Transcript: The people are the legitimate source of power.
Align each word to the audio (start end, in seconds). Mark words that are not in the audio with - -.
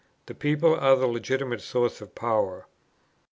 The 0.25 0.33
people 0.33 0.73
are 0.73 0.95
the 0.95 1.05
legitimate 1.05 1.61
source 1.61 2.01
of 2.01 2.15
power. 2.15 2.65